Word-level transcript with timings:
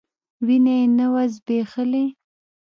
وينه 0.45 0.73
يې 0.79 0.85
نه 0.97 1.05
وه 1.11 1.23
ځبېښلې. 1.33 2.05